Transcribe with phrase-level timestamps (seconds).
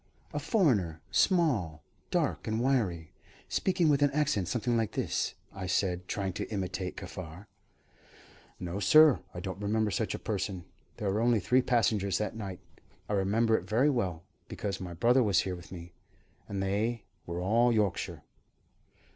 [0.33, 0.99] "A foreigner.
[1.11, 3.11] Small, dark, and wiry,
[3.47, 7.45] speaking with an accent something like this," I said, trying to imitate Kaffar.
[8.59, 10.65] "No, sir, I don't remember such a person.
[10.97, 12.59] There were only three passengers that night
[13.07, 15.93] I remember it very well, because my brother was here with me
[16.49, 18.23] and they were all Yorkshire."